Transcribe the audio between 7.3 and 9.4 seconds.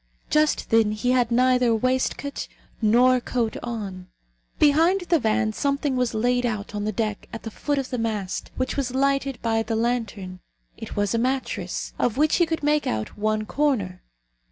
at the foot of the mast, which was lighted